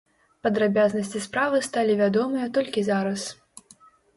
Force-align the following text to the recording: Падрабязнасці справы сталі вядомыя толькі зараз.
Падрабязнасці 0.45 1.21
справы 1.25 1.61
сталі 1.67 1.99
вядомыя 2.01 2.51
толькі 2.57 2.87
зараз. 2.89 3.29